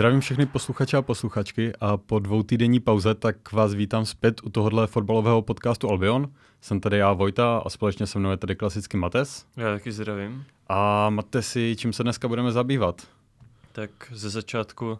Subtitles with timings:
[0.00, 4.50] Zdravím všechny posluchače a posluchačky a po dvou týdenní pauze tak vás vítám zpět u
[4.50, 6.32] tohohle fotbalového podcastu Albion.
[6.60, 9.46] Jsem tady já Vojta a společně se mnou je tady klasicky Mates.
[9.56, 10.44] Já taky zdravím.
[10.68, 13.02] A Matesi, čím se dneska budeme zabývat?
[13.72, 14.98] Tak ze začátku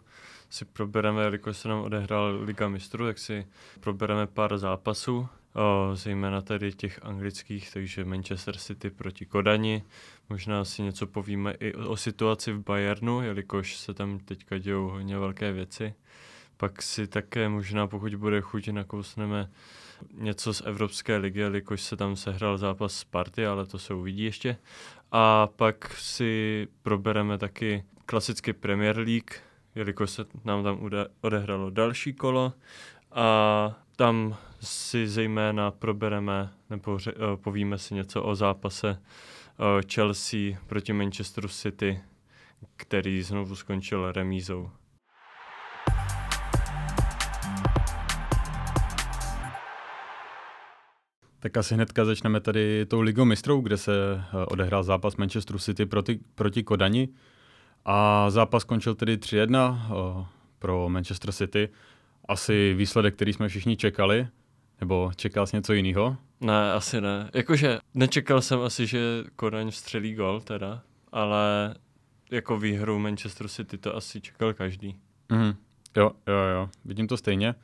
[0.49, 3.47] si probereme, jelikož se nám odehrál Liga mistrů, tak si
[3.79, 9.83] probereme pár zápasů, o, zejména tady těch anglických, takže Manchester City proti Kodani.
[10.29, 15.17] Možná si něco povíme i o, situaci v Bayernu, jelikož se tam teďka dějou hodně
[15.17, 15.93] velké věci.
[16.57, 19.49] Pak si také možná, pokud bude chuť, nakousneme
[20.13, 24.23] něco z Evropské ligy, jelikož se tam sehrál zápas s Party, ale to se uvidí
[24.23, 24.57] ještě.
[25.11, 29.31] A pak si probereme taky klasicky Premier League,
[29.75, 30.89] jelikož se nám tam
[31.21, 32.53] odehralo další kolo
[33.11, 40.57] a tam si zejména probereme nebo ře, uh, povíme si něco o zápase uh, Chelsea
[40.67, 42.01] proti Manchesteru City,
[42.75, 44.69] který znovu skončil remízou.
[51.39, 55.85] Tak asi hnedka začneme tady tou ligou mistrů, kde se uh, odehrál zápas Manchesteru City
[55.85, 57.09] proti, proti Kodani.
[57.85, 60.25] A zápas skončil tedy 3-1
[60.59, 61.69] pro Manchester City.
[62.27, 64.27] Asi výsledek, který jsme všichni čekali,
[64.81, 66.17] nebo čekal jsi něco jiného?
[66.41, 67.29] Ne, asi ne.
[67.33, 70.81] Jakože nečekal jsem asi, že Kodaň střelí gol teda,
[71.11, 71.75] ale
[72.31, 74.95] jako výhru Manchester City to asi čekal každý.
[75.31, 75.53] Mm,
[75.97, 77.55] jo, jo, jo, vidím to stejně.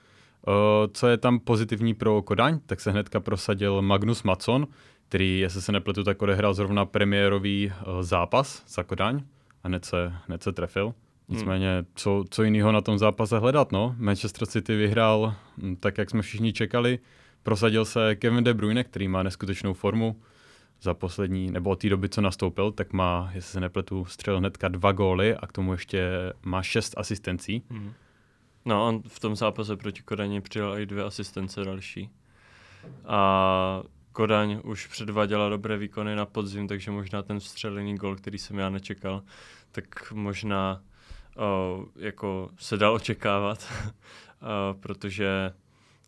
[0.47, 0.53] Uh,
[0.93, 4.67] co je tam pozitivní pro Kodaň, tak se hnedka prosadil Magnus Matson,
[5.09, 9.23] který, jestli se nepletu, tak odehrál zrovna premiérový uh, zápas za Kodaň
[9.63, 10.93] a hned se, hned se trefil.
[11.29, 13.95] Nicméně, co, co jiného na tom zápase hledat, no?
[13.97, 16.99] Manchester City vyhrál hm, tak, jak jsme všichni čekali.
[17.43, 20.21] Prosadil se Kevin De Bruyne, který má neskutečnou formu
[20.81, 24.67] za poslední, nebo od té doby, co nastoupil, tak má, jestli se nepletu, střelil hnedka
[24.67, 26.09] dva góly a k tomu ještě
[26.45, 27.63] má šest asistencí.
[27.69, 27.93] Hmm.
[28.65, 32.09] No, on v tom zápase proti Kodani přidal i dvě asistence další.
[33.05, 38.59] A Kodaň už předváděla dobré výkony na podzim, takže možná ten vstřelený gol, který jsem
[38.59, 39.23] já nečekal,
[39.71, 40.81] tak možná
[41.95, 43.73] jako se dal očekávat,
[44.79, 45.53] protože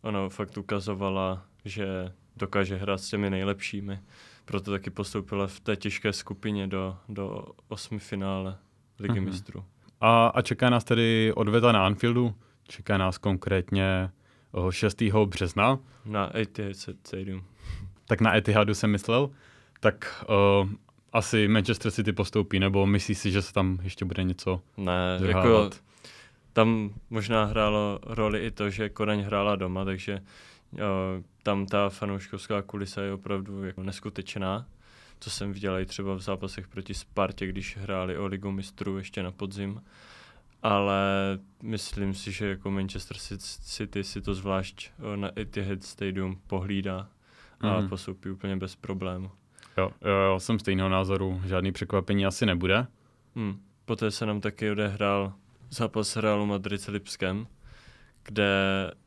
[0.02, 3.98] ona fakt ukazovala, že dokáže hrát s těmi nejlepšími.
[4.44, 8.58] Proto taky postoupila v té těžké skupině do, do osmi finále
[8.98, 9.24] Ligy mm-hmm.
[9.24, 9.64] mistrů.
[10.00, 12.34] A, a čeká nás tedy odveta na Anfieldu,
[12.68, 14.10] čeká nás konkrétně
[14.70, 15.02] 6.
[15.02, 15.78] března.
[16.04, 17.44] Na Etihad Stadium
[18.10, 19.30] tak na Etihadu jsem myslel,
[19.80, 20.24] tak
[20.62, 20.68] uh,
[21.12, 25.70] asi Manchester City postoupí, nebo myslíš si, že se tam ještě bude něco Ne, jako
[26.52, 30.22] tam možná hrálo roli i to, že Kodaň hrála doma, takže
[30.72, 30.80] uh,
[31.42, 34.66] tam ta fanouškovská kulisa je opravdu jako neskutečná.
[35.18, 39.22] To jsem viděl i třeba v zápasech proti Spartě, když hráli o ligu mistrů ještě
[39.22, 39.82] na podzim.
[40.62, 41.02] Ale
[41.62, 43.16] myslím si, že jako Manchester
[43.62, 47.08] City si to zvlášť na Etihad Stadium pohlídá
[47.60, 47.88] a mm.
[47.88, 49.30] postoupí úplně bez problému.
[49.80, 52.86] Jo, jo, jsem stejného názoru, žádný překvapení asi nebude.
[53.36, 53.60] Hmm.
[53.84, 55.32] Poté se nám taky odehrál
[55.70, 57.46] zápas Realu Madrid s Lipskem,
[58.24, 58.50] kde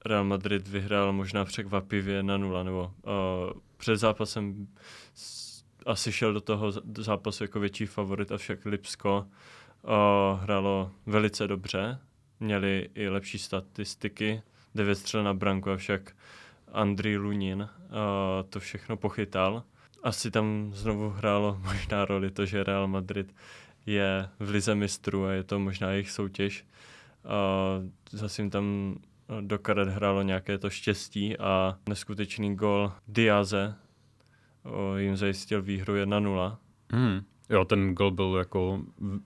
[0.06, 4.67] Real Madrid vyhrál možná překvapivě na nula, nebo uh, před zápasem
[5.85, 9.25] asi šel do toho zápasu jako větší favorit, avšak Lipsko
[9.81, 12.00] uh, hrálo velice dobře,
[12.39, 14.41] měli i lepší statistiky,
[14.75, 16.16] devět střel na branku, avšak
[16.72, 19.63] Andrý Lunin uh, to všechno pochytal.
[20.03, 23.36] Asi tam znovu hrálo možná roli to, že Real Madrid
[23.86, 26.66] je v lize mistrů a je to možná jejich soutěž.
[27.25, 28.96] Uh, zase jim tam
[29.42, 33.75] do karet hrálo nějaké to štěstí a neskutečný gol Diaze
[34.97, 36.58] jim zajistil výhru 1-0.
[36.92, 37.22] Hmm.
[37.50, 38.81] Jo, ten gol byl jako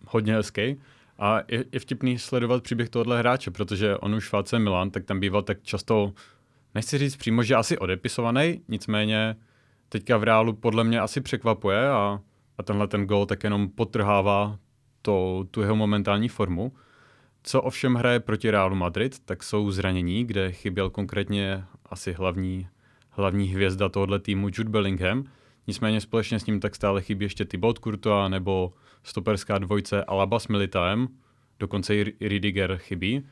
[0.08, 0.82] hodně hezký.
[1.20, 5.20] A je, je vtipný sledovat příběh tohohle hráče, protože on už v Milan, tak tam
[5.20, 6.14] býval tak často
[6.76, 9.36] nechci říct přímo, že asi odepisovaný, nicméně
[9.90, 12.20] teďka v reálu podle mě asi překvapuje a,
[12.58, 14.60] a tenhle ten gol tak jenom potrhává
[15.02, 16.72] to, tu jeho momentální formu.
[17.44, 22.68] Co ovšem hraje proti Realu Madrid, tak jsou zranění, kde chyběl konkrétně asi hlavní,
[23.10, 25.24] hlavní hvězda tohohle týmu Jude Bellingham.
[25.68, 28.74] Nicméně společně s ním tak stále chybí ještě Thibaut Courtois nebo
[29.04, 31.08] stoperská dvojce Alaba s Militaem,
[31.60, 33.28] dokonce i Ridiger chybí.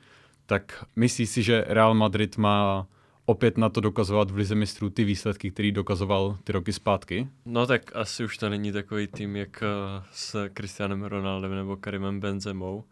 [0.45, 2.87] Tak myslí si, že Real Madrid má
[3.25, 7.29] opět na to dokazovat v Lize mistrů ty výsledky, který dokazoval ty roky zpátky?
[7.45, 9.67] No tak asi už to není takový tým jak eh,
[10.11, 12.83] s Cristianem Ronaldem nebo Karimem Benzemou,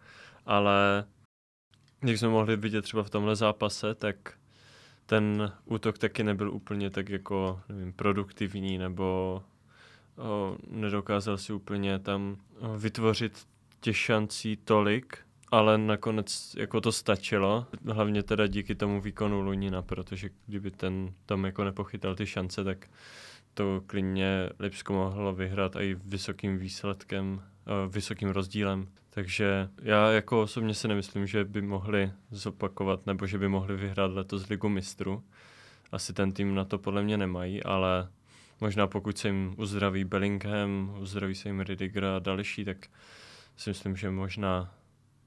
[0.46, 1.06] ale
[2.06, 4.16] jak jsme mohli vidět třeba v tomhle zápase, tak
[5.06, 9.44] ten útok taky nebyl úplně tak jako nevím, produktivní nebo
[10.18, 12.38] o, nedokázal si úplně tam
[12.78, 13.48] vytvořit
[13.80, 15.18] těch šancí tolik
[15.54, 21.46] ale nakonec jako to stačilo, hlavně teda díky tomu výkonu Lunina, protože kdyby ten tam
[21.46, 22.88] jako nepochytal ty šance, tak
[23.54, 27.34] to klidně Lipsko mohlo vyhrát i vysokým výsledkem,
[27.86, 28.88] uh, vysokým rozdílem.
[29.10, 34.12] Takže já jako osobně si nemyslím, že by mohli zopakovat nebo že by mohli vyhrát
[34.12, 35.24] letos Ligu mistrů.
[35.92, 38.08] Asi ten tým na to podle mě nemají, ale
[38.62, 42.78] možná pokud se jim uzdraví Bellingham, uzdraví se jim Ridiger a další, tak
[43.58, 44.72] si myslím, že možná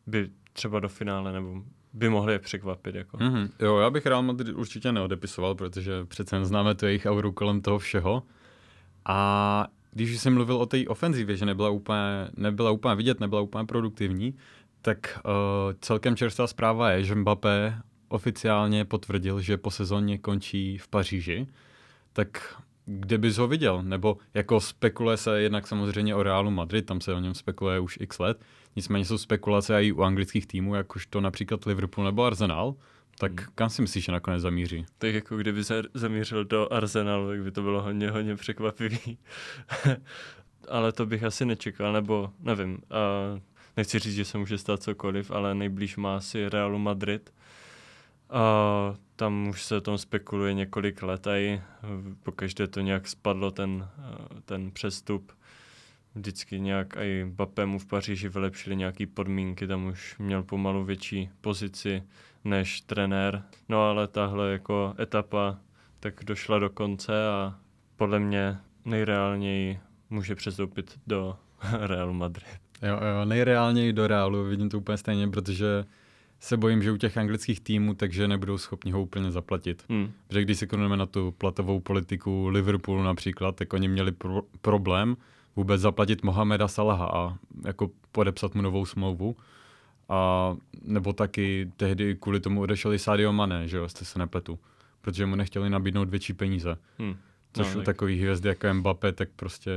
[0.06, 1.62] by třeba do finále nebo
[1.92, 2.94] by mohli je překvapit.
[2.94, 3.16] Jako.
[3.16, 3.50] Mm-hmm.
[3.60, 7.78] Jo, já bych Real Madrid určitě neodepisoval, protože přece známe to jejich auru kolem toho
[7.78, 8.22] všeho.
[9.04, 13.64] A když jsem mluvil o té ofenzivě, že nebyla úplně, nebyla úplně vidět, nebyla úplně
[13.64, 14.34] produktivní,
[14.82, 15.32] tak uh,
[15.80, 17.78] celkem čerstvá zpráva je, že Mbappé
[18.08, 21.46] oficiálně potvrdil, že po sezóně končí v Paříži.
[22.12, 23.82] Tak kde bys ho viděl?
[23.82, 27.98] Nebo jako spekuluje se jednak samozřejmě o Realu Madrid, tam se o něm spekuluje už
[28.00, 28.40] x let,
[28.76, 32.74] nicméně jsou spekulace i u anglických týmů, jakož to například Liverpool nebo Arsenal,
[33.18, 33.50] tak hmm.
[33.54, 34.86] kam si myslíš, že nakonec zamíří?
[34.98, 39.18] Tak jako kdyby se zamířil do Arsenalu, tak by to bylo hodně, hodně překvapivý.
[40.68, 42.78] ale to bych asi nečekal, nebo nevím.
[42.90, 43.00] A
[43.76, 47.32] nechci říct, že se může stát cokoliv, ale nejblíž má asi Realu Madrid.
[48.30, 51.60] A tam už se tom spekuluje několik let a
[52.22, 53.88] pokaždé to nějak spadlo, ten,
[54.44, 55.32] ten přestup.
[56.14, 62.02] Vždycky nějak i Bapemu v Paříži vylepšili nějaké podmínky, tam už měl pomalu větší pozici
[62.44, 63.42] než trenér.
[63.68, 65.58] No ale tahle jako etapa
[66.00, 67.58] tak došla do konce a
[67.96, 69.80] podle mě nejreálněji
[70.10, 71.36] může přestoupit do
[71.80, 72.46] Real Madrid.
[72.82, 75.84] Jo, jo, nejreálněji do Realu, vidím to úplně stejně, protože
[76.40, 79.84] se bojím, že u těch anglických týmů, takže nebudou schopni ho úplně zaplatit.
[79.88, 80.12] Hmm.
[80.26, 85.16] Protože když se konujeme na tu platovou politiku Liverpoolu například, tak oni měli pro- problém
[85.56, 89.36] vůbec zaplatit Mohameda Salaha a jako podepsat mu novou smlouvu.
[90.08, 94.58] A nebo taky tehdy kvůli tomu odešel i Sadio Mane, že jo, jste se nepletu.
[95.00, 96.76] Protože mu nechtěli nabídnout větší peníze.
[96.98, 97.16] Hmm.
[97.52, 97.84] Což no, u tak...
[97.86, 99.70] takových hvězd jako Mbappé, tak prostě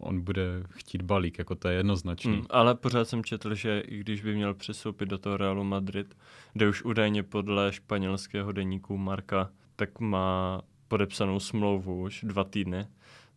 [0.00, 2.32] on bude chtít balík, jako to je jednoznačný.
[2.32, 6.16] Hmm, ale pořád jsem četl, že i když by měl přestoupit do toho Realu Madrid,
[6.52, 12.86] kde už údajně podle španělského deníku Marka, tak má podepsanou smlouvu už dva týdny,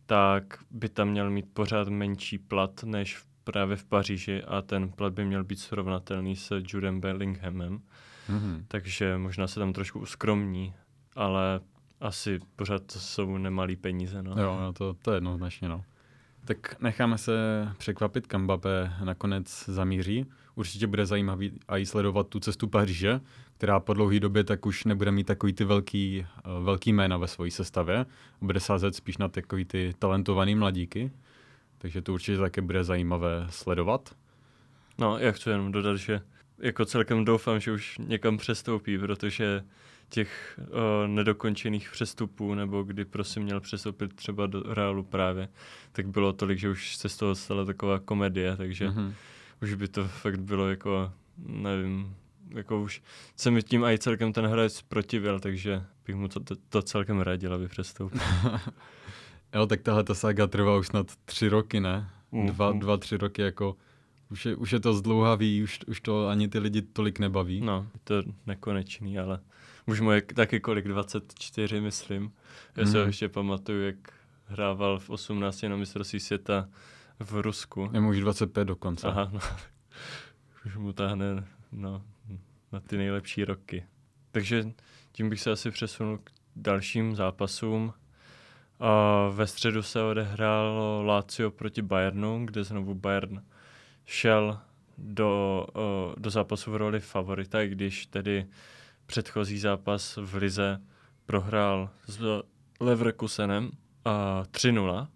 [0.06, 4.88] tak by tam měl mít pořád menší plat než v, právě v Paříži a ten
[4.88, 7.80] plat by měl být srovnatelný s Judem Bellinghamem.
[8.30, 8.64] Mm-hmm.
[8.68, 10.74] Takže možná se tam trošku uskromní,
[11.16, 11.60] ale
[12.00, 14.22] asi pořád to jsou nemalý peníze.
[14.22, 14.42] No.
[14.42, 15.68] Jo, no to, to je jednoznačně.
[15.68, 15.84] No.
[16.44, 17.32] Tak necháme se
[17.78, 20.26] překvapit, kam Mbappé nakonec zamíří.
[20.54, 23.20] Určitě bude zajímavý a i sledovat tu cestu Paříže,
[23.56, 27.28] která po dlouhé době tak už nebude mít takový ty velký, eh, velký jména ve
[27.28, 28.06] své sestavě.
[28.40, 31.12] Bude sázet spíš na takový ty talentovaný mladíky.
[31.78, 34.14] Takže to určitě také bude zajímavé sledovat.
[34.98, 36.20] No, já chci jenom dodat, že
[36.58, 39.64] jako celkem doufám, že už někam přestoupí, protože
[40.12, 40.66] těch uh,
[41.06, 45.48] nedokončených přestupů, nebo kdy prosím měl přestoupit třeba do Realu právě,
[45.92, 49.12] tak bylo tolik, že už se z toho stala taková komedie, takže mm-hmm.
[49.62, 51.12] už by to fakt bylo jako,
[51.46, 52.16] nevím,
[52.50, 53.02] jako už
[53.36, 57.20] se mi tím i celkem ten hráč protivil, takže bych mu to, to, to celkem
[57.20, 58.20] radil, aby přestoupil.
[59.54, 62.10] jo, tak tahle ta saga trvá už snad tři roky, ne?
[62.32, 63.76] Mm, dva, dva, tři roky, jako
[64.30, 67.60] už je, už je to zdlouhavý, už, už to ani ty lidi tolik nebaví.
[67.60, 69.40] No, je to nekonečný, ale
[69.86, 72.32] už mu je taky kolik, 24, myslím.
[72.76, 72.90] Já mm.
[72.90, 73.08] se ho mhm.
[73.08, 73.96] ještě pamatuju, jak
[74.46, 76.68] hrával v 18 na mistrovství světa
[77.20, 77.90] v Rusku.
[77.92, 79.06] Je mu už 25 dokonce.
[79.06, 79.40] Aha, no.
[80.66, 82.02] už mu tahne no,
[82.72, 83.86] na ty nejlepší roky.
[84.30, 84.72] Takže
[85.12, 87.94] tím bych se asi přesunul k dalším zápasům.
[88.80, 93.42] A ve středu se odehrálo Lazio proti Bayernu, kde znovu Bayern
[94.04, 94.58] šel
[94.98, 95.66] do,
[96.16, 98.46] do zápasu v roli favorita, i když tedy
[99.12, 100.80] předchozí zápas v Lize
[101.26, 102.42] prohrál s
[102.80, 103.70] Leverkusenem
[104.04, 105.08] a 3-0.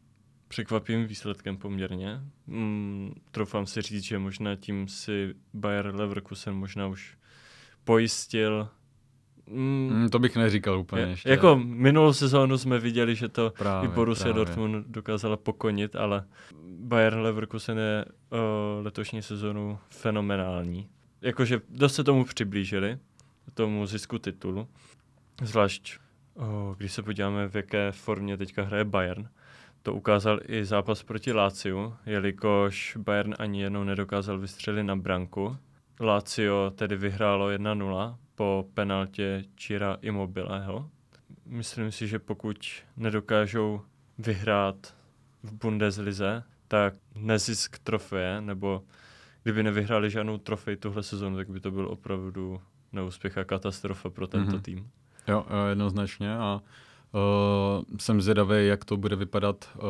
[0.48, 2.20] Překvapivým výsledkem poměrně.
[2.46, 7.16] Mm, troufám si říct, že možná tím si Bayer Leverkusen možná už
[7.84, 8.68] pojistil
[9.50, 11.30] Mm, mm, to bych neříkal úplně je, ještě.
[11.30, 14.44] Jako minulou sezónu jsme viděli, že to právě, i Borussia právě.
[14.44, 16.24] Dortmund dokázala pokonit, ale
[16.64, 20.88] Bayern Leverkusen je uh, letošní sezónu fenomenální.
[21.22, 22.98] Jakože dost se tomu přiblížili,
[23.54, 24.68] tomu zisku titulu.
[25.42, 25.98] Zvlášť,
[26.34, 29.28] oh, když se podíváme, v jaké formě teďka hraje Bayern.
[29.82, 35.56] To ukázal i zápas proti Láciu, jelikož Bayern ani jednou nedokázal vystřelit na branku.
[36.00, 40.90] Lazio tedy vyhrálo 1-0 po penaltě Čira Immobileho.
[41.46, 42.56] Myslím si, že pokud
[42.96, 43.82] nedokážou
[44.18, 44.94] vyhrát
[45.42, 48.82] v Bundeslize, tak nezisk trofeje nebo
[49.42, 52.60] kdyby nevyhráli žádnou trofej tuhle sezónu, tak by to byl opravdu
[52.92, 54.62] neúspěch a katastrofa pro tento mm-hmm.
[54.62, 54.90] tým.
[55.28, 56.60] Jo, jednoznačně a
[57.12, 59.82] uh, jsem zvědavý, jak to bude vypadat uh,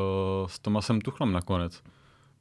[0.46, 1.82] s Tomasem Tuchlem nakonec.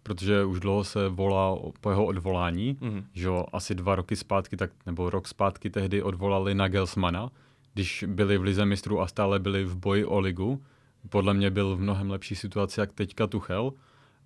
[0.04, 3.04] Protože už dlouho se volá po jeho odvolání, mm-hmm.
[3.14, 7.30] že jo, asi dva roky zpátky, tak, nebo rok zpátky tehdy odvolali Nagelsmana,
[7.74, 10.64] když byli v Lize mistrů a stále byli v boji o ligu.
[11.10, 13.74] Podle mě byl v mnohem lepší situaci, jak teďka Tuchel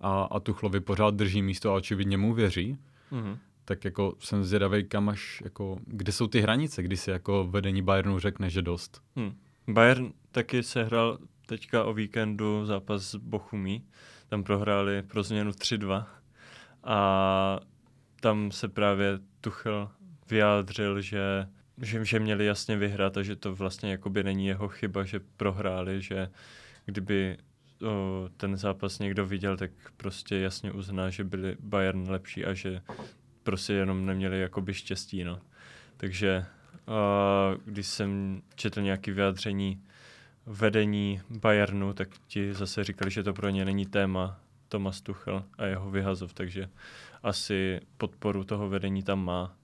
[0.00, 2.76] a, a Tuchlovi pořád drží místo a očividně mu věří.
[3.12, 3.36] Mm-hmm
[3.70, 7.82] tak jako jsem zvědavý, kam až, jako, kde jsou ty hranice, kdy si jako vedení
[7.82, 9.02] Bayernu řekne, že dost.
[9.16, 9.36] Hmm.
[9.68, 13.84] Bayern taky sehrál teďka o víkendu zápas s Bochumí.
[14.28, 16.06] Tam prohráli pro změnu 3-2
[16.84, 17.60] a
[18.20, 19.90] tam se právě Tuchel
[20.30, 21.48] vyjádřil, že,
[21.82, 26.02] že, že měli jasně vyhrát a že to vlastně jakoby není jeho chyba, že prohráli,
[26.02, 26.30] že
[26.84, 27.36] kdyby
[27.86, 32.80] o, ten zápas někdo viděl, tak prostě jasně uzná, že byli Bayern lepší a že
[33.42, 35.40] prostě jenom neměli jakoby štěstí, no.
[35.96, 36.44] Takže
[36.86, 39.82] uh, když jsem četl nějaké vyjádření
[40.46, 45.64] vedení Bayernu, tak ti zase říkali, že to pro ně není téma Thomas Tuchel a
[45.64, 46.68] jeho vyhazov, takže
[47.22, 49.56] asi podporu toho vedení tam má,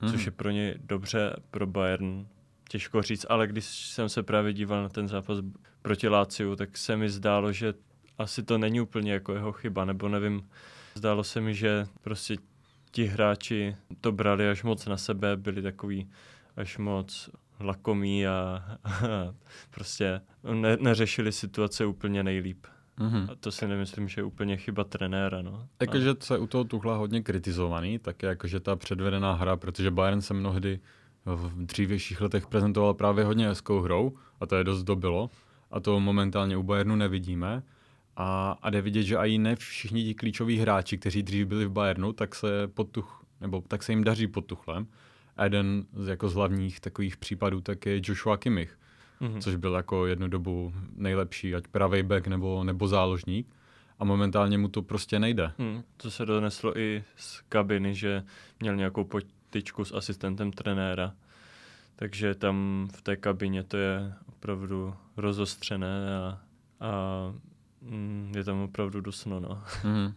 [0.00, 0.10] hmm.
[0.10, 2.26] což je pro ně dobře, pro Bayern
[2.68, 5.38] těžko říct, ale když jsem se právě díval na ten zápas
[5.82, 7.74] proti Láciu, tak se mi zdálo, že
[8.18, 10.48] asi to není úplně jako jeho chyba, nebo nevím,
[10.94, 12.36] zdálo se mi, že prostě
[12.92, 16.10] ti hráči to brali až moc na sebe, byli takový
[16.56, 17.30] až moc
[17.60, 18.98] lakomí a, a
[19.70, 20.20] prostě
[20.52, 22.66] ne, neřešili situace úplně nejlíp.
[22.98, 23.30] Mm-hmm.
[23.30, 25.42] A to si nemyslím, že je úplně chyba trenéra.
[25.42, 25.68] No.
[25.80, 30.20] Jakože je u toho Tuchla hodně kritizovaný, tak je jakože ta předvedená hra, protože Bayern
[30.20, 30.80] se mnohdy
[31.24, 35.30] v dřívějších letech prezentoval právě hodně hezkou hrou a to je dost dobilo
[35.70, 37.62] a to momentálně u Bayernu nevidíme.
[38.16, 41.70] A, a jde vidět, že i ne všichni ti klíčoví hráči, kteří dřív byli v
[41.70, 44.86] Bayernu, tak se, pod tuch, nebo tak se jim daří pod Tuchlem.
[45.36, 48.78] A jeden z, jako z hlavních takových případů tak je Joshua Kimmich,
[49.20, 49.40] mm-hmm.
[49.40, 53.46] což byl jako jednu dobu nejlepší, ať pravý back nebo, nebo záložník.
[53.98, 55.52] A momentálně mu to prostě nejde.
[55.58, 58.22] Hmm, to se doneslo i z kabiny, že
[58.60, 61.14] měl nějakou potičku s asistentem trenéra.
[61.96, 66.40] Takže tam v té kabině to je opravdu rozostřené a,
[66.80, 66.90] a
[67.82, 69.62] Mm, je tam opravdu dusno, no.
[69.84, 70.12] Mm.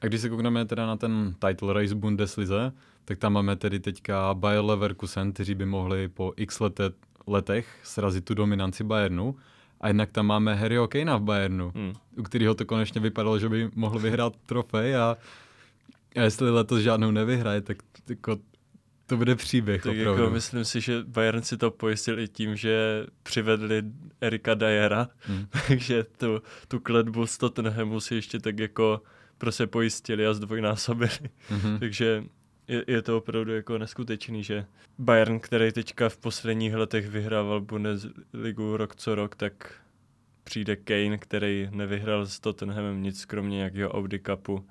[0.00, 2.72] A když se koukneme teda na ten title race Bundeslize,
[3.04, 6.90] tak tam máme tedy teďka Bayer Leverkusen, kteří by mohli po x lete,
[7.26, 9.36] letech srazit tu dominanci Bayernu.
[9.80, 11.92] A jednak tam máme Harryho Kanea v Bayernu, mm.
[12.18, 15.16] u kterého to konečně vypadalo, že by mohl vyhrát trofej a,
[16.16, 17.76] a jestli letos žádnou nevyhraje, tak
[18.08, 18.36] jako
[19.06, 20.22] to bude příběh tak opravdu.
[20.22, 23.82] Jako myslím si, že Bayern si to pojistil i tím, že přivedli
[24.20, 25.46] Erika Dyera, hmm.
[25.68, 29.02] takže tu, tu kletbu z Tottenhamu si ještě tak jako
[29.38, 31.30] prostě pojistili a zdvojnásobili.
[31.48, 31.78] Hmm.
[31.80, 32.24] takže
[32.68, 34.66] je, je to opravdu jako neskutečný, že
[34.98, 39.74] Bayern, který teďka v posledních letech vyhrával Bundesligu rok co rok, tak
[40.44, 44.62] přijde Kane, který nevyhrál s Tottenhamem nic, kromě nějakého Audi Cupu uh,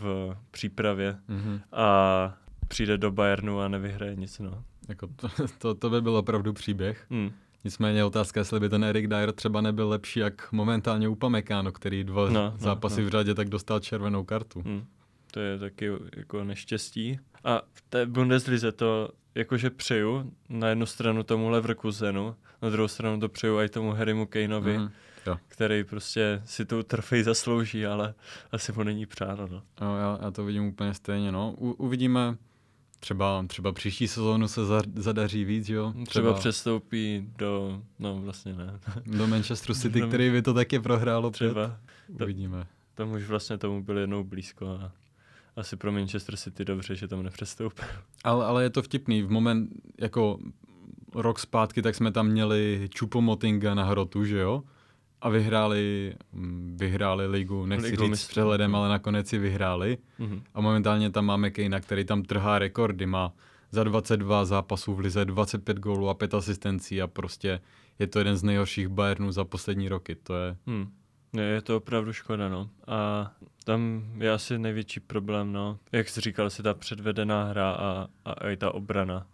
[0.00, 1.16] v přípravě.
[1.28, 1.60] Mm-hmm.
[1.72, 4.38] A přijde do Bayernu a nevyhraje nic.
[4.38, 4.64] No.
[4.88, 7.06] Jako to, to, to by byl opravdu příběh.
[7.10, 7.30] Hmm.
[7.64, 12.28] Nicméně otázka, jestli by ten Erik Dyer třeba nebyl lepší jak momentálně Upamecano, který dva
[12.28, 13.08] no, no zápasy no, no.
[13.08, 14.62] v řadě tak dostal červenou kartu.
[14.62, 14.86] Hmm.
[15.30, 17.18] To je taky jako neštěstí.
[17.44, 23.20] A v té Bundeslize to jakože přeju na jednu stranu tomu Leverkusenu, na druhou stranu
[23.20, 24.90] to přeju i tomu Harrymu Kaneovi, mm,
[25.26, 25.38] jo.
[25.48, 28.14] který prostě si tu trofej zaslouží, ale
[28.52, 29.46] asi mu není přáno.
[29.46, 29.62] No.
[29.80, 31.32] Jo, já, já to vidím úplně stejně.
[31.32, 31.54] No.
[31.58, 32.36] U, uvidíme,
[33.00, 35.92] Třeba, třeba příští sezónu se za, zadaří víc, jo?
[35.92, 38.80] Třeba, třeba přestoupí do, no vlastně ne.
[39.06, 41.78] Do Manchesteru City, do, který by to taky prohrálo třeba.
[42.06, 42.22] Před.
[42.22, 42.66] Uvidíme.
[42.94, 44.92] Tam už vlastně tomu byl jednou blízko a
[45.56, 47.84] asi pro Manchester City dobře, že tam nepřestoupil.
[48.24, 49.22] Ale, ale je to vtipný.
[49.22, 50.38] V moment, jako
[51.14, 54.62] rok zpátky, tak jsme tam měli Čupomotinga na hrotu, že jo?
[55.20, 59.98] A vyhráli, mm, vyhráli ligu, nechci ligu říct s přehledem, ale nakonec si vyhráli.
[60.20, 60.42] Mm-hmm.
[60.54, 63.32] A momentálně tam máme Kejna, který tam trhá rekordy, má
[63.70, 67.60] za 22 zápasů v lize 25 gólů a 5 asistencí a prostě
[67.98, 70.14] je to jeden z nejhorších Bayernů za poslední roky.
[70.14, 70.56] To je...
[70.66, 70.92] Hmm.
[71.36, 72.70] Je, je to opravdu škoda, no.
[72.86, 73.30] A
[73.64, 75.78] tam je asi největší problém, no.
[75.92, 79.26] Jak jsi říkal, si ta předvedená hra a, a, a i ta obrana.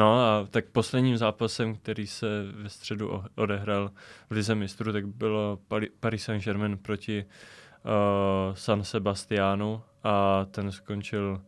[0.00, 3.90] No a tak posledním zápasem, který se ve středu odehrál
[4.30, 5.58] v Lize mistrů, tak bylo
[6.00, 11.42] Paris Saint-Germain proti uh, San Sebastianu a ten skončil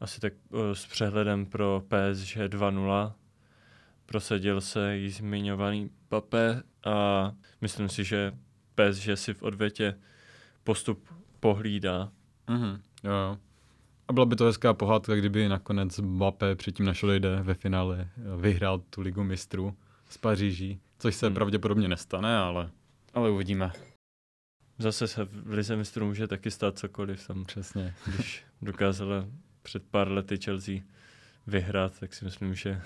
[0.00, 3.12] asi tak uh, s přehledem pro PSG 2-0.
[4.06, 8.32] prosadil se jí zmiňovaný Pape a myslím si, že
[8.90, 9.98] že si v odvětě
[10.64, 11.08] postup
[11.40, 12.12] pohlídá.
[12.48, 12.80] Mm-hmm.
[13.04, 13.38] Jo, jo.
[14.08, 18.08] A byla by to hezká pohádka, kdyby nakonec Mbappé předtím našel jde ve finále
[18.40, 19.76] vyhrál tu ligu mistrů
[20.08, 21.34] z Paříží, což se hmm.
[21.34, 22.70] pravděpodobně nestane, ale,
[23.14, 23.72] ale uvidíme.
[24.78, 27.44] Zase se v Lize mistrů může taky stát cokoliv tam.
[27.44, 27.94] Přesně.
[28.06, 29.24] Když dokázala
[29.62, 30.74] před pár lety Chelsea
[31.46, 32.80] vyhrát, tak si myslím, že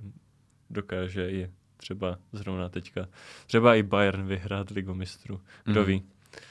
[0.70, 3.08] dokáže i třeba zrovna teďka.
[3.46, 5.40] Třeba i Bayern vyhrát ligu mistrů.
[5.64, 5.86] Kdo mm.
[5.86, 6.02] ví.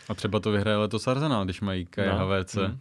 [0.09, 2.27] A třeba to vyhraje letos Arsenal, když mají Kai no.
[2.27, 2.55] HVC.
[2.55, 2.79] Mm.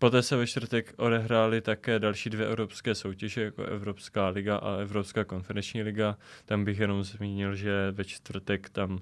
[0.00, 5.24] Poté se ve čtvrtek odehrály také další dvě evropské soutěže, jako Evropská liga a Evropská
[5.24, 6.16] konferenční liga.
[6.44, 8.98] Tam bych jenom zmínil, že ve čtvrtek tam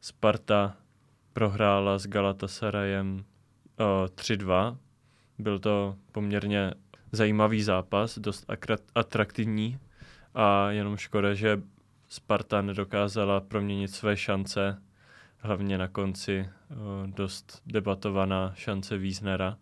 [0.00, 0.76] Sparta
[1.32, 4.76] prohrála s Galatasarayem uh, 3-2.
[5.38, 6.74] Byl to poměrně
[7.12, 8.46] zajímavý zápas, dost
[8.94, 9.78] atraktivní
[10.34, 11.62] a jenom škoda, že
[12.08, 14.82] Sparta nedokázala proměnit své šance,
[15.38, 16.48] hlavně na konci
[17.06, 19.58] dost debatovaná šance Wiesnera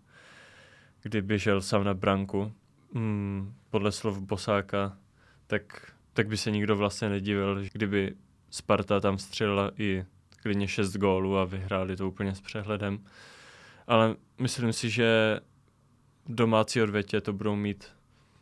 [1.02, 2.52] kdy běžel sám na branku.
[2.94, 4.98] Hmm, podle slov Bosáka,
[5.46, 8.14] tak, tak by se nikdo vlastně nedivil, kdyby
[8.50, 10.04] Sparta tam střelila i
[10.42, 13.04] klidně 6 gólů a vyhráli to úplně s přehledem.
[13.86, 15.40] Ale myslím si, že
[16.26, 17.84] domácí odvětě to budou mít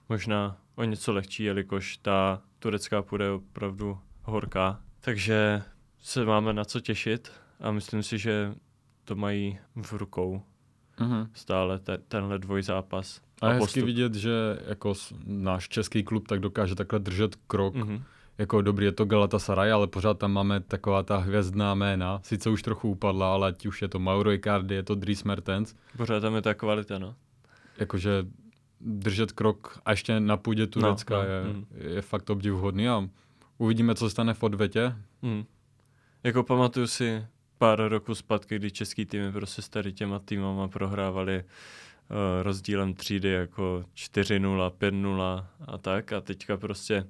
[0.09, 4.83] možná o něco lehčí, jelikož ta turecká půda je opravdu horká.
[5.01, 5.63] Takže
[6.01, 8.55] se máme na co těšit a myslím si, že
[9.05, 10.43] to mají v rukou
[11.01, 11.29] mm-hmm.
[11.33, 13.21] stále te, tenhle dvojzápas.
[13.41, 14.31] A, a je hezky vidět, že
[14.67, 14.95] jako
[15.27, 17.75] náš český klub tak dokáže takhle držet krok.
[17.75, 18.03] Mm-hmm.
[18.39, 22.21] Jako dobrý je to Galatasaray, ale pořád tam máme taková ta hvězdná jména.
[22.23, 25.75] Sice už trochu upadla, ale ať už je to Mauro Icardi, je to Dries Mertens.
[25.97, 27.15] Pořád tam je ta kvalita, no.
[27.79, 28.27] Jakože
[28.81, 31.67] držet krok a ještě na půdě Turecka no, no, je, mm.
[31.95, 33.09] je fakt obdivuhodný a
[33.59, 34.95] uvidíme, co se stane v odvetě.
[35.23, 35.45] Mm.
[36.25, 37.27] Jako pamatuju si
[37.61, 43.29] pár roků zpátky, kdy český týmy prostě s tady těma týmama prohrávali uh, rozdílem třídy
[43.29, 46.13] jako 4-0, 5-0 a tak.
[46.13, 47.07] A teďka prostě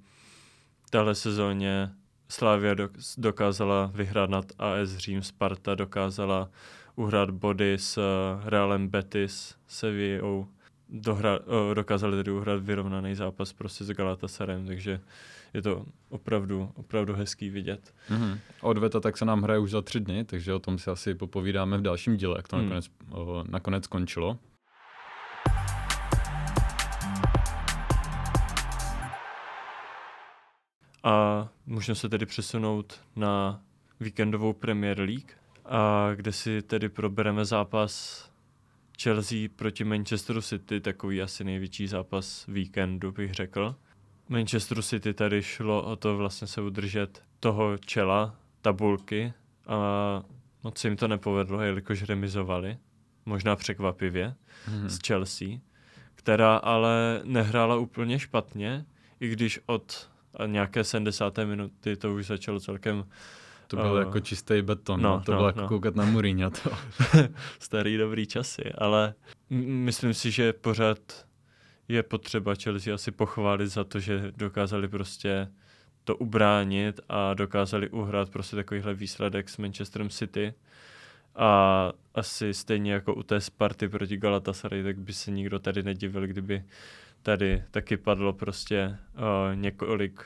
[0.91, 1.91] tahle sezóně
[2.29, 2.75] Slávia
[3.19, 6.51] dokázala vyhrát nad AS Řím, Sparta dokázala
[6.97, 10.47] uhrát body s uh, Realem Betis, Sevillou,
[10.89, 15.01] dohra, uh, dokázali tedy uhrát vyrovnaný zápas prostě s Galatasarem, takže
[15.55, 17.95] je to opravdu, opravdu hezký vidět.
[18.11, 18.39] Mm-hmm.
[18.61, 21.79] Odveta tak se nám hraje už za tři dny, takže o tom si asi popovídáme
[21.79, 22.63] v dalším díle, jak to mm.
[22.63, 24.39] nakonec, o, nakonec skončilo.
[31.03, 33.63] A můžeme se tedy přesunout na
[34.01, 35.33] víkendovou Premier League,
[35.65, 38.25] a kde si tedy probereme zápas
[39.03, 43.77] Chelsea proti Manchesteru City, takový asi největší zápas víkendu, bych řekl.
[44.31, 49.33] Manchesteru City tady šlo o to vlastně se udržet toho čela tabulky
[49.66, 49.77] a
[50.64, 52.79] moc se jim to nepovedlo, jelikož remizovali,
[53.27, 54.35] možná překvapivě,
[54.69, 54.87] mm-hmm.
[54.87, 55.49] s Chelsea,
[56.14, 58.85] která ale nehrála úplně špatně,
[59.21, 60.11] i když od
[60.47, 61.38] nějaké 70.
[61.38, 63.05] minuty to už začalo celkem
[63.66, 65.23] to byl uh, jako čistý beton, no, no.
[65.25, 65.69] to no, bylo jako no.
[65.69, 66.51] koukat na Mourinho.
[66.51, 66.71] To.
[67.59, 69.14] Starý dobrý časy, ale
[69.66, 70.99] myslím si, že pořád
[71.90, 75.48] je potřeba Chelsea asi pochválit za to, že dokázali prostě
[76.05, 80.55] to ubránit a dokázali uhrát prostě takovýhle výsledek s Manchesterem City.
[81.37, 86.26] A asi stejně jako u té Sparty proti Galatasaray, tak by se nikdo tady nedivil,
[86.26, 86.64] kdyby
[87.22, 90.24] tady taky padlo prostě uh, několik,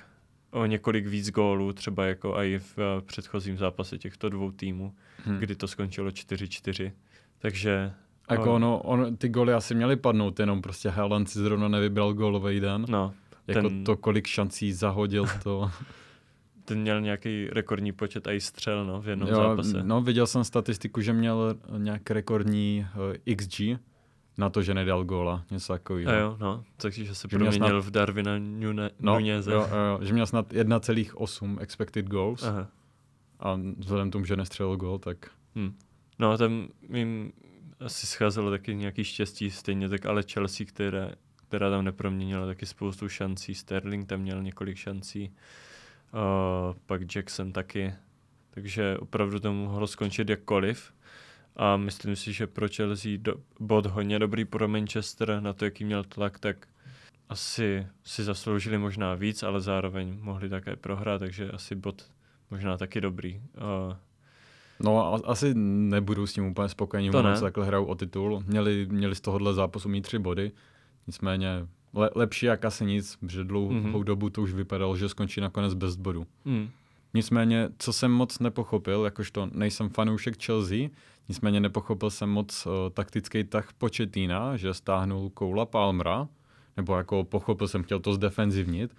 [0.50, 5.38] o několik víc gólů, třeba jako i v uh, předchozím zápase těchto dvou týmů, hmm.
[5.38, 6.92] kdy to skončilo 4-4.
[7.38, 7.92] Takže
[8.28, 12.14] a jako ono, ono, ty goly asi měly padnout, jenom prostě Haaland si zrovna nevybral
[12.14, 12.84] gólový den.
[12.88, 13.14] No,
[13.46, 13.84] jako ten...
[13.84, 15.70] to, kolik šancí zahodil, to...
[16.64, 19.82] ten měl nějaký rekordní počet i střel no, v jednom jo, zápase.
[19.82, 23.60] No, viděl jsem statistiku, že měl nějak rekordní uh, eh, XG
[24.38, 26.12] na to, že nedal góla, něco takového.
[26.12, 27.84] A jo, no, takže se že proměnil snad...
[27.84, 29.52] v Darwina Nune, no, Nuneze.
[29.52, 32.68] Jo, jo, že měl snad 1,8 expected goals Aha.
[33.40, 35.30] a vzhledem k tomu, že nestřelil gól, tak...
[35.54, 35.74] Hmm.
[36.18, 37.32] No, tam mým
[37.80, 41.10] asi scházelo taky nějaký štěstí stejně, tak ale Chelsea, která,
[41.48, 45.32] která tam neproměnila taky spoustu šancí, Sterling tam měl několik šancí,
[46.12, 47.94] uh, pak Jackson taky,
[48.50, 50.94] takže opravdu to mohlo skončit jakkoliv.
[51.56, 55.84] A myslím si, že pro Chelsea do, bod hodně dobrý pro Manchester na to, jaký
[55.84, 56.68] měl tlak, tak
[57.28, 62.10] asi si zasloužili možná víc, ale zároveň mohli také prohrát, takže asi bod
[62.50, 63.36] možná taky dobrý.
[63.36, 63.96] Uh,
[64.84, 67.40] No asi nebudu s tím úplně spokojený, to ne.
[67.40, 68.44] takhle hrajou o titul.
[68.46, 70.52] Měli, měli z tohohle zápasu mít tři body,
[71.06, 74.04] nicméně le, lepší jak asi nic, protože dlouhou mm-hmm.
[74.04, 76.26] dobu to už vypadalo, že skončí nakonec bez bodu.
[76.44, 76.68] Mm.
[77.14, 80.88] Nicméně, co jsem moc nepochopil, jakožto nejsem fanoušek Chelsea,
[81.28, 86.28] nicméně nepochopil jsem moc uh, taktický tah Početína, že stáhnul Koula Palmera,
[86.76, 88.96] nebo jako pochopil jsem, chtěl to zdefenzivnit,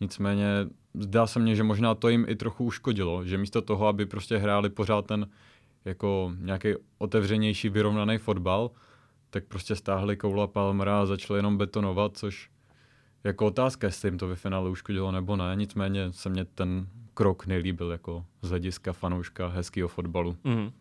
[0.00, 0.46] nicméně
[0.94, 4.36] zdá se mně, že možná to jim i trochu uškodilo, že místo toho, aby prostě
[4.36, 5.28] hráli pořád ten
[5.84, 8.70] jako nějaký otevřenější, vyrovnaný fotbal,
[9.30, 12.50] tak prostě stáhli Koula Palmera a začali jenom betonovat, což
[13.24, 17.46] jako otázka, jestli jim to ve finále uškodilo nebo ne, nicméně se mně ten krok
[17.46, 20.36] nelíbil jako z hlediska fanouška hezkého fotbalu.
[20.44, 20.72] Mm.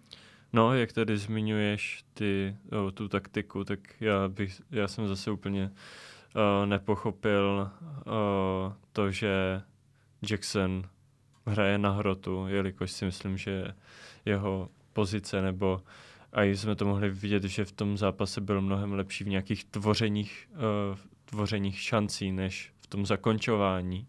[0.53, 5.71] No, jak tady zmiňuješ ty, o, tu taktiku, tak já, bych, já jsem zase úplně
[5.71, 7.69] uh, nepochopil
[8.05, 9.61] uh, to, že
[10.29, 10.83] Jackson
[11.45, 13.73] hraje na hrotu, jelikož si myslím, že
[14.25, 15.81] jeho pozice nebo
[16.33, 20.49] a jsme to mohli vidět, že v tom zápase byl mnohem lepší v nějakých tvořeních,
[20.53, 24.07] uh, tvořeních šancí, než v tom zakončování.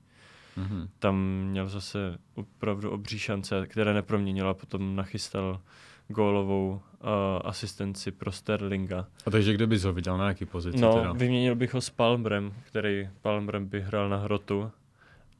[0.58, 0.88] Mm-hmm.
[0.98, 5.60] Tam měl zase opravdu obří šance, které neproměnila, potom nachystal
[6.08, 7.08] gólovou uh,
[7.44, 9.06] asistenci pro Sterlinga.
[9.26, 11.12] A takže kde bys ho viděl, na jaký pozici No, teda?
[11.12, 14.70] vyměnil bych ho s Palmrem, který Palmrem by hrál na hrotu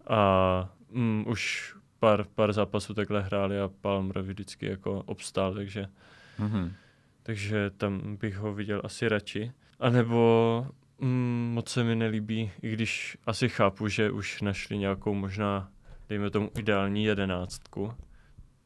[0.08, 5.86] a mm, už pár, pár zápasů takhle hráli a Palmer vždycky jako obstál, takže
[6.38, 6.72] mm-hmm.
[7.22, 9.52] takže tam bych ho viděl asi radši.
[9.80, 10.66] A nebo
[10.98, 15.70] mm, moc se mi nelíbí, i když asi chápu, že už našli nějakou možná,
[16.08, 17.94] dejme tomu ideální jedenáctku,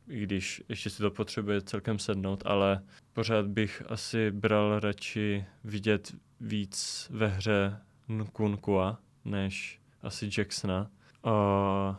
[0.08, 6.12] i když ještě si to potřebuje celkem sednout, ale pořád bych asi bral radši vidět
[6.40, 7.76] víc ve hře
[8.08, 10.90] Nkunkua, než asi Jacksona.
[11.26, 11.96] Uh,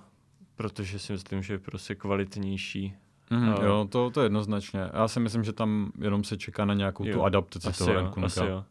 [0.55, 2.93] protože si myslím, že je prostě kvalitnější.
[3.29, 4.79] Mm, uh, jo, to, to jednoznačně.
[4.93, 7.93] Já si myslím, že tam jenom se čeká na nějakou jo, tu adaptaci asi toho
[7.93, 8.63] jo, Asi jo.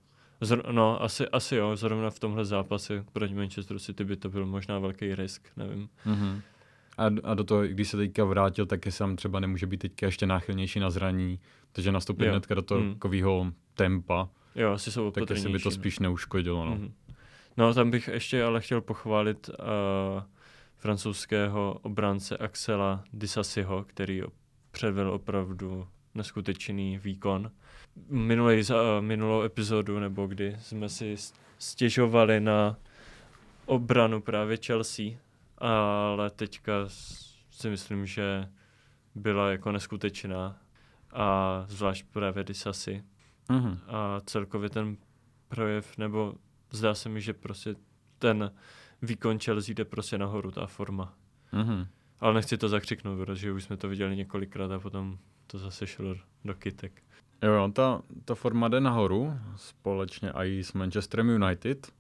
[0.42, 4.46] Zr- no, asi, asi jo, zrovna v tomhle zápase proti Manchesteru City by to byl
[4.46, 5.88] možná velký risk, nevím.
[6.06, 6.40] Mm-hmm.
[6.98, 10.06] A, a do toho, když se teďka vrátil, tak je sám třeba nemůže být teďka
[10.06, 11.40] ještě náchylnější na zranění,
[11.72, 12.92] takže nastoupit hnedka do toho mm.
[12.92, 14.28] takového tempa.
[14.54, 16.76] Jo, asi jsou Tak jestli by to spíš neuškodilo, no.
[16.76, 16.92] Mm-hmm.
[17.56, 20.22] No, tam bych ještě ale chtěl pochválit uh,
[20.82, 24.22] francouzského obránce Axela Disasiho, který
[24.70, 27.50] předvedl opravdu neskutečný výkon.
[28.08, 28.62] Minulý,
[29.00, 31.16] minulou epizodu, nebo kdy jsme si
[31.58, 32.76] stěžovali na
[33.66, 35.04] obranu právě Chelsea,
[35.58, 36.72] ale teďka
[37.50, 38.48] si myslím, že
[39.14, 40.58] byla jako neskutečná
[41.12, 43.04] a zvlášť právě Disasi.
[43.48, 43.78] Mm-hmm.
[43.86, 44.96] A celkově ten
[45.48, 46.34] projev, nebo
[46.70, 47.74] zdá se mi, že prostě
[48.18, 48.52] ten
[49.02, 51.14] výkon Chelsea jde prostě nahoru, ta forma.
[51.52, 51.86] Mm-hmm.
[52.20, 56.14] Ale nechci to zakřiknout, protože už jsme to viděli několikrát a potom to zase šlo
[56.44, 57.02] do kytek.
[57.42, 61.92] Jo, ta, ta forma jde nahoru, společně i s Manchesterem United,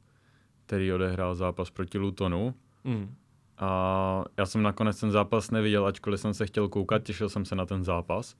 [0.66, 2.54] který odehrál zápas proti Lutonu.
[2.84, 3.14] Mm.
[3.58, 7.54] A já jsem nakonec ten zápas neviděl, ačkoliv jsem se chtěl koukat, těšil jsem se
[7.54, 8.36] na ten zápas.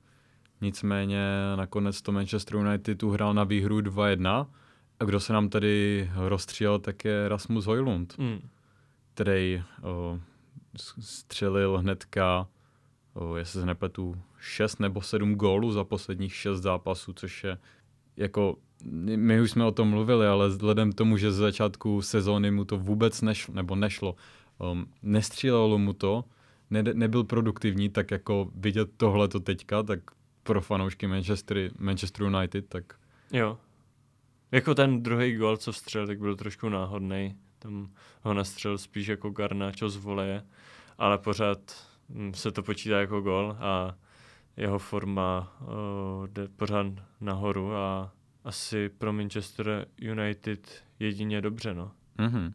[0.61, 4.47] Nicméně nakonec to Manchester United tu hrál na výhru 2-1
[5.01, 8.49] a kdo se nám tady rozstřílel, tak je Rasmus Hojlund, mm.
[9.15, 10.21] Který o,
[11.01, 12.49] střelil hnedka,
[13.15, 17.59] o, jestli se nepletu, 6 nebo 7 gólů za posledních 6 zápasů, což je
[18.17, 18.57] jako,
[19.17, 22.65] my už jsme o tom mluvili, ale vzhledem k tomu, že z začátku sezóny mu
[22.65, 24.17] to vůbec nešlo, nebo nešlo,
[24.59, 26.25] um, nestřílelo mu to,
[26.71, 30.01] ne, nebyl produktivní, tak jako vidět tohle to teďka, tak
[30.43, 32.95] pro fanoušky Manchester, Manchester United, tak
[33.33, 33.59] jo.
[34.53, 37.37] Jako ten druhý gol, co vstřelil, tak byl trošku náhodný.
[37.63, 37.91] Tam
[38.23, 40.43] ho nastřelil spíš jako Garnacho z voleje,
[40.99, 41.59] ale pořád
[42.09, 43.95] hm, se to počítá jako gol a
[44.57, 46.87] jeho forma uh, jde pořád
[47.21, 48.13] nahoru a
[48.45, 51.93] asi pro Manchester United jedině dobře, no.
[52.19, 52.53] Mm-hmm.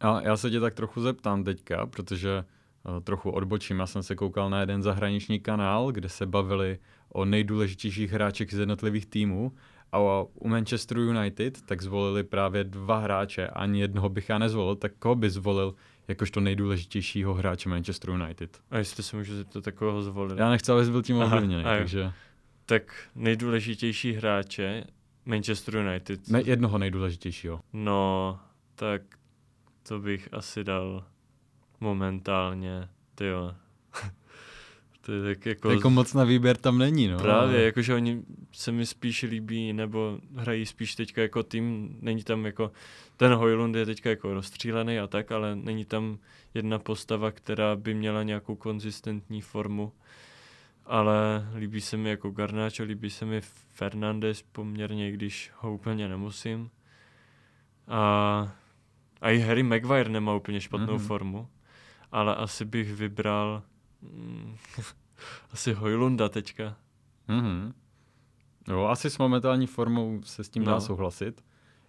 [0.00, 2.44] A já se tě tak trochu zeptám teďka, protože
[2.84, 3.78] uh, trochu odbočím.
[3.78, 6.78] Já jsem se koukal na jeden zahraniční kanál, kde se bavili
[7.12, 9.52] o nejdůležitějších hráčích z jednotlivých týmů
[9.92, 9.98] a
[10.34, 15.14] u Manchester United tak zvolili právě dva hráče, ani jednoho bych já nezvolil, tak koho
[15.14, 15.74] by zvolil
[16.08, 18.60] jakožto nejdůležitějšího hráče Manchester United?
[18.70, 20.38] A jestli si můžu to takového zvolit?
[20.38, 22.12] Já nechci, abys byl tím ovlivněný, takže...
[22.66, 24.84] Tak nejdůležitější hráče
[25.24, 26.28] Manchester United.
[26.28, 27.60] Ne, jednoho nejdůležitějšího.
[27.72, 28.38] No,
[28.74, 29.02] tak
[29.88, 31.04] to bych asi dal
[31.80, 33.54] momentálně, tyjo,
[35.08, 35.70] to je tak jako...
[35.70, 37.18] Jako moc na výběr tam není, no.
[37.18, 42.46] Právě, jakože oni se mi spíš líbí, nebo hrají spíš teďka jako tým, není tam
[42.46, 42.72] jako,
[43.16, 46.18] ten Hojlund je teďka jako rozstřílený a tak, ale není tam
[46.54, 49.92] jedna postava, která by měla nějakou konzistentní formu.
[50.86, 53.40] Ale líbí se mi jako Garnáčo, líbí se mi
[53.74, 56.70] Fernandez poměrně, když ho úplně nemusím.
[57.88, 58.52] A
[59.20, 61.06] A i Harry Maguire nemá úplně špatnou Mhm.
[61.06, 61.48] formu,
[62.12, 63.62] ale asi bych vybral
[65.52, 66.76] asi Hojlunda teďka.
[67.28, 67.72] Mhm.
[68.68, 70.80] Jo, asi s momentální formou se s tím dá No.
[70.80, 71.44] souhlasit.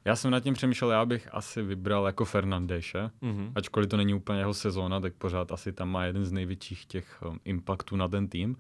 [0.06, 3.52] Já jsem nad tím přemýšlel, já bych asi vybral jako Fernandéše, Mhm.
[3.56, 7.22] ačkoliv to není úplně jeho sezóna, tak pořád asi tam má jeden z největších těch
[7.28, 8.56] um, impaktů na ten tým.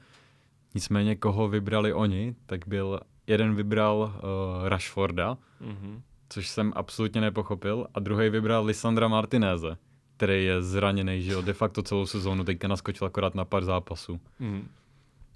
[0.75, 6.01] Nicméně koho vybrali oni, tak byl, jeden vybral uh, Rashforda, Mhm.
[6.29, 9.77] což jsem absolutně nepochopil, a druhý vybral Lisandra Martineze,
[10.19, 14.19] který je zraněný, že jo, de facto celou sezónu, teďka naskočil akorát na pár zápasů.
[14.39, 14.67] Mhm.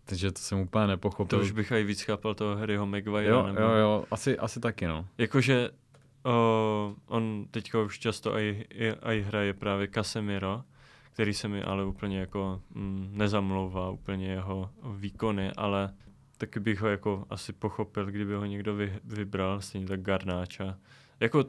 [0.05, 1.39] Takže to jsem úplně nepochopil.
[1.39, 3.29] To už bych i víc chápal toho Harryho Maguire.
[3.29, 3.59] jo, nebo...
[3.61, 5.05] jo, jo, asi, asi taky, no.
[5.17, 5.69] Jakože
[6.23, 10.63] o, on teďka už často aj, i- aj hraje právě Casemiro,
[11.13, 15.93] který se mi ale úplně jako mm, nezamlouvá úplně jeho výkony, ale
[16.37, 20.77] taky bych ho jako asi pochopil, kdyby ho někdo vy, vybral, stejně tak Garnáča.
[21.19, 21.43] Jako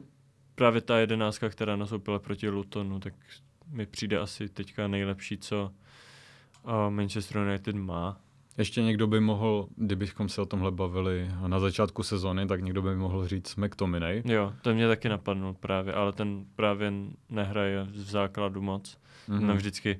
[0.55, 3.13] právě ta jedenáctka, která nastoupila proti Lutonu, tak
[3.71, 5.71] mi přijde asi teďka nejlepší, co
[6.63, 8.17] o, Manchester United má.
[8.57, 12.95] Ještě někdo by mohl, kdybychom se o tomhle bavili na začátku sezóny, tak někdo by
[12.95, 14.21] mohl říct McTominay.
[14.25, 16.93] Jo, to mě taky napadnul právě, ale ten právě
[17.29, 18.97] nehraje v základu moc.
[19.27, 19.39] Mhm.
[19.39, 19.55] Mm-hmm.
[19.55, 19.99] vždycky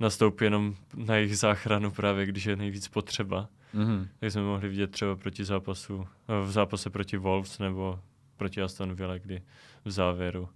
[0.00, 3.48] nastoupí jenom na jejich záchranu právě, když je nejvíc potřeba.
[3.74, 4.08] Mhm.
[4.20, 8.00] Tak jsme mohli vidět třeba proti zápasu, eh, v zápase proti Wolves nebo
[8.40, 9.42] proti Aston Villa, kdy
[9.84, 10.48] v závěru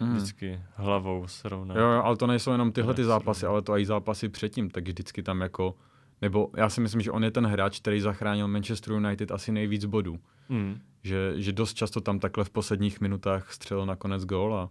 [0.00, 0.16] Mhm.
[0.16, 1.74] vždycky hlavou srovná.
[1.74, 3.52] Jo, jo, ale to nejsou jenom tyhle ty zápasy, srovná.
[3.52, 5.74] ale to i zápasy předtím, tak vždycky tam jako,
[6.22, 9.84] nebo já si myslím, že on je ten hráč, který zachránil Manchester United asi nejvíc
[9.84, 10.18] bodů.
[10.48, 10.80] Mm.
[11.02, 14.70] Že, že dost často tam takhle v posledních minutách střelil nakonec gól a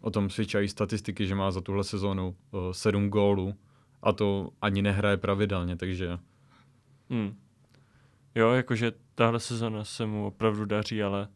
[0.00, 3.54] o tom svědčí i statistiky, že má za tuhle sezónu uh, sedm gólů
[4.02, 6.18] a to ani nehraje pravidelně, takže
[7.08, 7.34] Mm.
[8.34, 11.28] Jo, jakože tahle sezona se mu opravdu daří, ale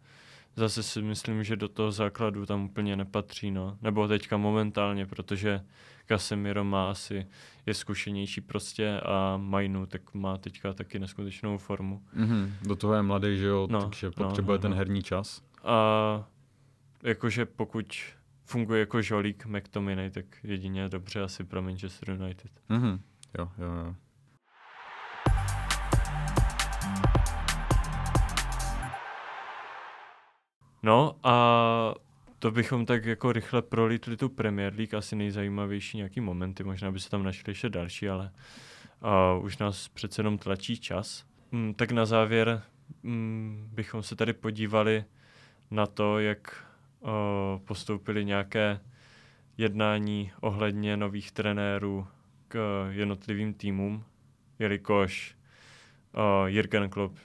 [0.57, 3.79] zase si myslím, že do toho základu tam úplně nepatří, no.
[3.83, 5.61] Nebo teďka momentálně, protože
[6.09, 7.27] Casemiro má asi,
[7.67, 12.03] je zkušenější prostě a Mainu tak má teďka taky neskutečnou formu.
[12.17, 14.77] mm-hmm, do toho je mladý, že jo, No, takže no, potřebuje no, ten no.
[14.77, 15.43] herní čas.
[15.65, 16.29] A
[17.03, 17.97] jakože pokud
[18.45, 22.51] funguje jako žolík McTominay, tak jedině dobře asi pro Manchester United.
[22.71, 22.99] Mm-hmm.
[23.39, 23.95] Jo, jo, jo.
[30.85, 31.95] No a
[32.39, 37.01] to bychom tak jako rychle prolítli tu Premier League, asi nejzajímavější nějaký momenty, možná by
[37.01, 38.31] se tam našli ještě další, ale
[39.37, 41.25] uh, už nás přece jenom tlačí čas.
[41.53, 42.63] Mm, tak na závěr
[43.03, 45.05] mm, bychom se tady podívali
[45.71, 46.67] na to, jak
[47.01, 47.11] uh,
[47.65, 48.81] postoupili nějaké
[49.59, 52.07] jednání ohledně nových trenérů
[52.49, 54.05] k jednotlivým týmům,
[54.59, 55.37] jelikož
[56.13, 57.19] uh, Jürgen Klopp,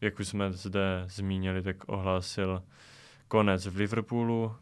[0.00, 2.62] jak už jsme zde zmínili, tak ohlásil
[3.28, 4.52] konec v Liverpoolu, uh,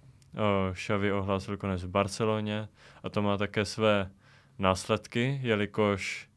[0.72, 2.68] Xavi ohlásil konec v Barceloně
[3.02, 4.10] a to má také své
[4.58, 6.28] následky, jelikož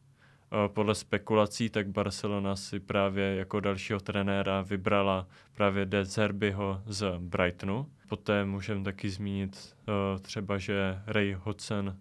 [0.51, 7.17] uh, podle spekulací tak Barcelona si právě jako dalšího trenéra vybrala právě De Zerbiho z
[7.17, 7.85] Brightonu.
[8.09, 11.97] Poté můžeme taky zmínit uh, třeba, že Ray Hodgson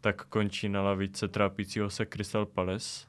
[0.00, 3.06] tak končí na lavice trápícího se Crystal Palace.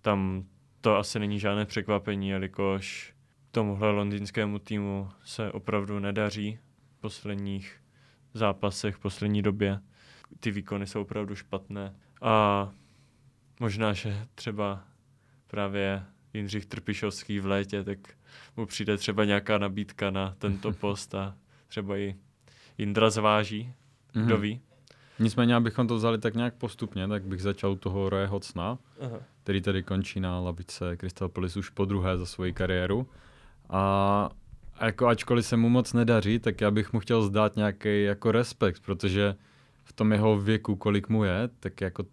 [0.00, 0.44] Tam
[0.80, 3.13] to asi není žádné překvapení, jelikož
[3.54, 6.58] tomuhle londýnskému týmu se opravdu nedaří
[6.96, 7.76] v posledních
[8.34, 9.80] zápasech, v poslední době.
[10.40, 11.94] Ty výkony jsou opravdu špatné.
[12.22, 12.70] A
[13.60, 14.84] možná, že třeba
[15.46, 17.98] právě Jindřich Trpišovský v létě, tak
[18.56, 21.36] mu přijde třeba nějaká nabídka na tento post a
[21.68, 22.14] třeba i
[22.78, 23.72] Jindra zváží,
[24.14, 24.26] Mhm.
[24.26, 24.60] kdo ví.
[25.18, 29.18] Nicméně, abychom to vzali tak nějak postupně, tak bych začal u toho Roje Hocna, Aha.
[29.42, 33.08] který tady končí na lavice Crystal Palace už po druhé za svoji kariéru.
[33.70, 34.30] A
[34.80, 38.82] jako ačkoliv se mu moc nedaří, tak já bych mu chtěl zdát nějaký jako respekt,
[38.84, 39.34] protože
[39.84, 42.04] v tom jeho věku, kolik mu je, tak jako,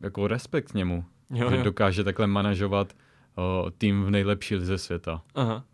[0.00, 1.04] jako respekt k němu.
[1.30, 1.62] Jo, že jo.
[1.62, 2.92] dokáže takhle manažovat
[3.36, 5.22] o, tým v nejlepší lize světa.
[5.34, 5.64] Aha.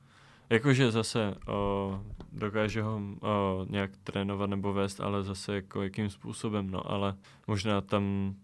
[0.51, 2.01] Jakože zase o,
[2.33, 7.15] dokáže ho o, nějak trénovat nebo vést, ale zase jako jakým způsobem, no, ale
[7.47, 8.35] možná tam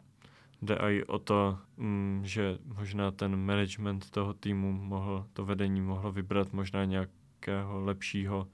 [0.62, 6.12] jde i o to, mm, že možná ten management toho týmu mohl, to vedení mohlo
[6.12, 8.49] vybrat možná nějakého lepšího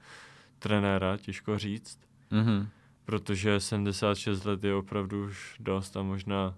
[0.58, 1.98] trenéra, těžko říct,
[2.30, 2.68] Mhm.
[3.04, 6.54] protože 76 let je opravdu už dost a možná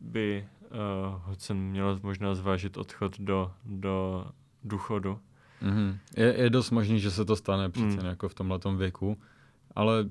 [0.00, 0.76] by uh,
[1.24, 4.26] Hodson měl možná zvážit odchod do, do
[4.64, 5.18] důchodu.
[5.62, 5.98] Mhm.
[6.16, 8.06] Je, je dost možný, že se to stane přece Mm.
[8.06, 9.18] jako v tomhle věku,
[9.76, 10.08] ale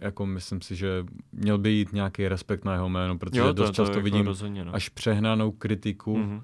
[0.00, 3.52] jako myslím si, že měl by jít nějaký respekt na jeho jméno, protože Jo, to,
[3.52, 4.74] dost to často jako vidím rozhodně, no.
[4.74, 6.16] až přehnanou kritiku.
[6.16, 6.42] Mhm.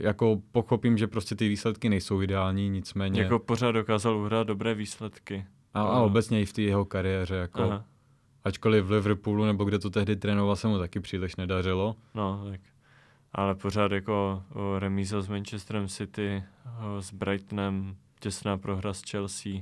[0.00, 3.22] Jako pochopím, že prostě ty výsledky nejsou ideální, nicméně...
[3.22, 5.46] Jako pořád dokázal uhrát dobré výsledky.
[5.74, 7.84] A, a obecně i v té jeho kariéře, jako Aha.
[8.44, 11.96] ačkoliv v Liverpoolu nebo kde to tehdy trénoval, se mu taky příliš nedařilo.
[12.14, 12.60] No, tak.
[13.32, 14.42] Ale pořád jako
[14.78, 16.44] remíza s Manchesterem City,
[17.00, 19.52] s Brightonem, těsná prohra s Chelsea.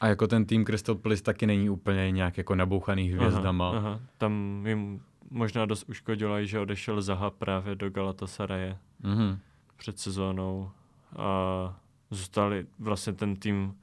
[0.00, 3.68] A jako ten tým Crystal Palace taky není úplně nějak jako nabouchaný hvězdama.
[3.68, 4.00] Aha, aha.
[4.18, 9.38] Tam jim možná dost uškodilo, že odešel Zaha právě do Galatasaraje mm-hmm.
[9.76, 10.70] před sezónou
[11.16, 11.80] a
[12.10, 13.74] zůstali vlastně ten tým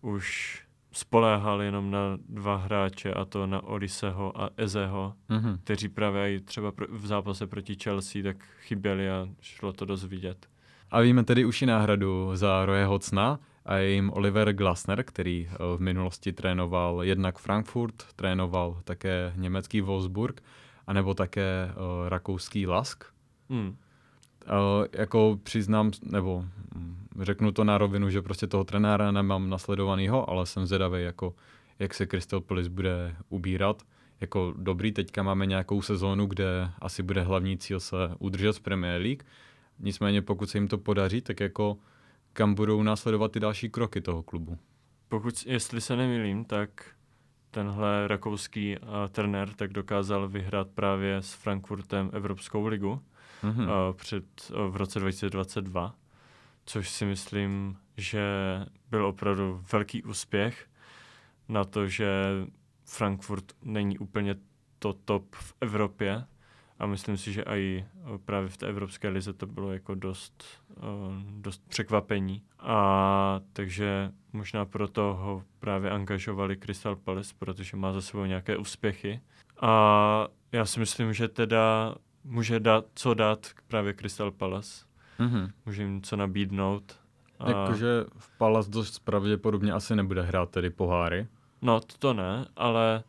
[0.00, 0.60] už
[0.92, 1.98] spoléhal jenom na
[2.28, 5.58] dva hráče, a to na Odiseho a Ezeho, mm-hmm.
[5.64, 10.46] kteří právě i třeba v zápase proti Chelsea tak chyběli a šlo to dost vidět.
[10.90, 15.48] A víme tedy už i náhradu za Roje Hocna a je jim Oliver Glasner, který
[15.50, 20.42] eh, v minulosti trénoval jednak Frankfurt, trénoval také německý Wolfsburg,
[20.86, 23.04] anebo také uh, rakouský Lask.
[23.50, 23.68] Hmm.
[23.68, 23.74] Uh,
[24.92, 30.46] jako přiznám, nebo hm, řeknu to na rovinu, že prostě toho trenéra nemám nasledovanýho, ale
[30.46, 31.34] jsem zvědavý, jako,
[31.78, 33.82] jak se Crystal Palace bude ubírat.
[34.20, 39.02] Jako dobrý, teďka máme nějakou sezónu, kde asi bude hlavní cíl se udržet z Premier
[39.02, 39.22] League.
[39.78, 41.76] Nicméně pokud se jim to podaří, tak jako
[42.34, 44.58] kam budou následovat ty další kroky toho klubu.
[45.08, 46.94] Pokud, jestli se nemýlím, tak
[47.50, 53.02] tenhle rakouský uh, trenér tak dokázal vyhrát právě s Frankfurtem Evropskou ligu
[53.42, 53.62] mm-hmm.
[53.62, 55.94] uh, před, uh, v roce 2022
[56.66, 58.22] což si myslím, že
[58.90, 60.66] byl opravdu velký úspěch
[61.48, 62.06] na to, že
[62.84, 64.36] Frankfurt není úplně
[64.78, 66.24] to top v Evropě
[66.78, 67.84] a myslím si, že i
[68.24, 70.44] právě v té evropské lize to bylo jako dost,
[71.30, 72.42] dost překvapení.
[72.58, 79.20] A takže možná proto ho právě angažovali Crystal Palace, protože má za sebou nějaké úspěchy.
[79.60, 84.84] A já si myslím, že teda může dát, co dát právě Crystal Palace
[85.18, 85.50] Mm-hmm.
[85.66, 86.98] Může jim co nabídnout.
[87.38, 87.50] A...
[87.50, 91.26] Jakože v Palace dost pravděpodobně asi nebude hrát tedy poháry.
[91.62, 93.02] No, to, ne, ale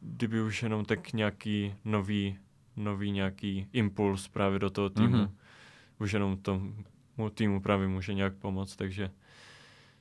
[0.00, 2.38] kdyby už jenom tak nějaký nový,
[2.76, 5.30] nový nějaký impuls právě do toho týmu, mm-hmm.
[5.98, 6.74] už jenom tomu
[7.34, 9.10] týmu právě může nějak pomoct, takže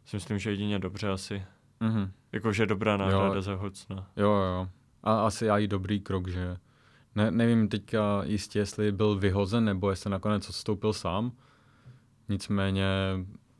[0.06, 1.44] si myslím, že jedině dobře asi.
[1.82, 2.10] Mm-hmm.
[2.32, 3.42] Jakože dobrá náhrada jo.
[3.42, 4.08] za Hocna.
[4.16, 4.70] Jo, jo.
[5.04, 6.58] A asi i dobrý krok, že
[7.16, 11.32] ne, nevím teďka jistě, jestli byl vyhozen, nebo jestli nakonec odstoupil sám.
[12.30, 12.88] Nicméně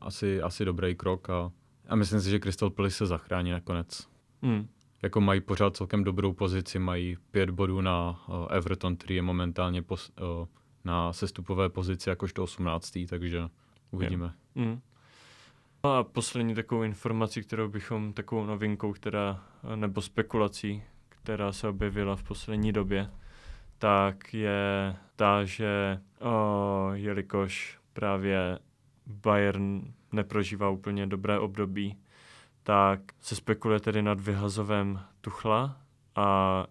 [0.00, 1.52] asi, asi dobrý krok a,
[1.88, 4.08] a myslím si, že Crystal Palace se zachrání nakonec.
[4.42, 4.68] Mm.
[5.02, 9.82] Jako mají pořád celkem dobrou pozici, mají pět bodů na uh, Everton, který je momentálně
[9.82, 10.46] pos, uh,
[10.84, 12.98] na sestupové pozici jakožto 18.
[13.08, 13.48] takže
[13.90, 14.32] uvidíme.
[14.54, 14.80] Mm.
[15.84, 22.16] No a poslední takovou informací, kterou bychom, takovou novinkou, která, nebo spekulací, která se objevila
[22.16, 23.10] v poslední době,
[23.78, 28.58] tak je ta, že o, jelikož právě
[29.06, 31.96] Bayern neprožívá úplně dobré období,
[32.64, 35.76] tak se spekuluje tedy nad vyhazovem Tuchla
[36.16, 36.66] a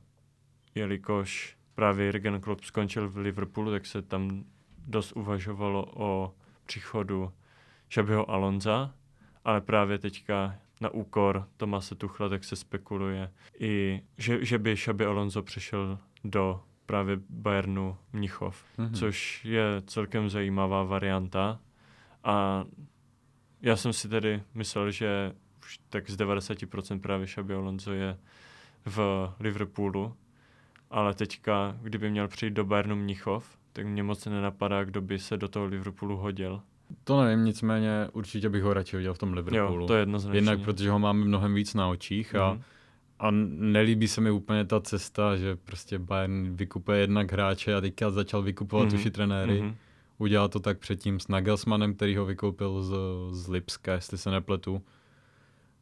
[0.75, 4.43] jelikož právě Jürgen Klopp skončil v Liverpoolu, tak se tam
[4.87, 6.33] dost uvažovalo o
[6.65, 7.31] příchodu
[7.89, 8.93] Šabiho Alonza,
[9.45, 15.05] ale právě teďka na úkor Tomase Tuchla, tak se spekuluje i, že, že by Šabi
[15.05, 18.93] Alonso přešel do právě Bayernu Mnichov, mm-hmm.
[18.93, 21.59] což je celkem zajímavá varianta.
[22.23, 22.65] A
[23.61, 28.17] já jsem si tedy myslel, že už tak z 90% právě Xabi Alonso je
[28.85, 30.15] v Liverpoolu,
[30.91, 35.37] ale teďka, kdyby měl přijít do Bayernu Mnichov, tak mě moc nenapadá, kdo by se
[35.37, 36.61] do toho Liverpoolu hodil.
[37.03, 39.81] To nevím, nicméně určitě bych ho radši viděl v tom Liverpoolu.
[39.81, 40.37] Jo, to je jednoznačně.
[40.37, 42.61] Jednak protože ho máme mnohem víc na očích a mm-hmm
[43.23, 48.11] a nelíbí se mi úplně ta cesta, že prostě Bayern vykupuje jednak hráče a teďka
[48.11, 48.95] začal vykupovat mm-hmm.
[48.95, 49.61] už i trenéry.
[49.61, 49.75] Mm-hmm.
[50.17, 52.93] Udělal to tak předtím s Nagelsmannem, který ho vykoupil z,
[53.31, 54.81] z Lipska, jestli se nepletu.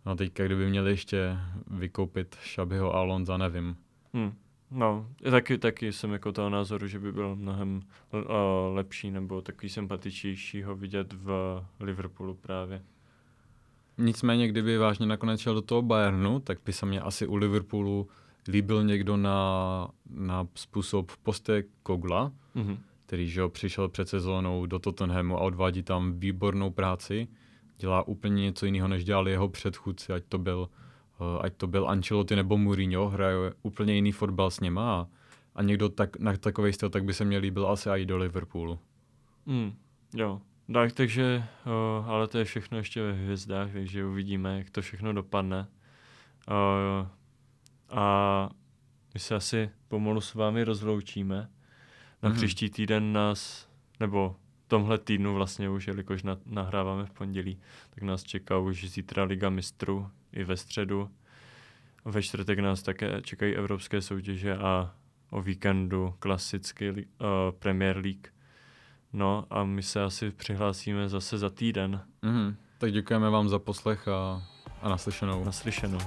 [0.06, 1.38] No teďka, kdyby měli ještě
[1.68, 3.76] vykoupit Šabiho a Alonza, nevím.
[4.14, 4.34] Hmm.
[4.72, 7.82] No, taky, taky jsem jako toho názoru, že by byl mnohem
[8.12, 8.22] uh,
[8.74, 12.82] lepší nebo takový sympatičnější ho vidět v Liverpoolu právě.
[13.98, 18.08] Nicméně, kdyby vážně nakonec šel do toho Bayernu, tak by se mě asi u Liverpoolu
[18.48, 22.78] líbil někdo na, na způsob poste Kogla, mm-hmm.
[23.06, 27.28] který že přišel před sezónou do Tottenhamu a odvádí tam výbornou práci.
[27.82, 30.70] Dělá úplně něco jiného, než dělal jeho předchůdci, ať to byl,
[31.20, 35.08] uh, ať to byl Ancelotti nebo Mourinho, hraje úplně jiný fotbal s něma a,
[35.56, 38.80] a někdo tak, na takový styl, tak by se mě líbil asi i do Liverpoolu.
[39.46, 39.74] Mm,
[40.16, 40.42] jo,
[40.74, 45.14] tak, takže, o, ale to je všechno ještě ve hvězdách, takže uvidíme, jak to všechno
[45.14, 45.68] dopadne.
[46.48, 47.08] O,
[47.90, 48.50] a
[49.14, 51.50] my se asi pomalu s vámi rozloučíme.
[52.24, 52.36] Na mm-hmm.
[52.36, 53.70] příští týden nás,
[54.00, 54.36] nebo
[54.72, 57.60] tomhle týdnu vlastně už, jelikož na, nahráváme v pondělí,
[57.90, 61.10] tak nás čeká už zítra Liga mistrů i ve středu.
[62.06, 64.94] Ve čtvrtek nás také čekají evropské soutěže a
[65.30, 66.98] o víkendu klasicky uh,
[67.60, 68.28] Premier League.
[69.14, 72.02] No a my se asi přihlásíme zase za týden.
[72.24, 72.56] Mm-hmm.
[72.78, 74.44] Tak děkujeme vám za poslech a,
[74.82, 75.44] a naslyšenou.
[75.44, 76.00] Naslyšenou.